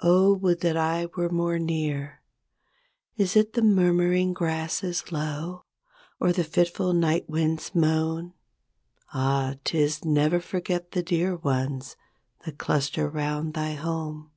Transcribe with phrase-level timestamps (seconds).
[0.00, 2.22] 0, would that I were more near!
[3.18, 5.66] Is it the murmuring grasses low.
[6.18, 8.32] Or the fitful night wind's moan?
[9.12, 9.56] Ah!
[9.62, 11.98] 'tis "Never forget the Dear Ones
[12.46, 14.30] That cluster 'round thy home".